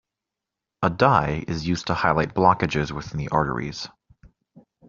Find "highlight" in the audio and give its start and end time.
1.93-2.33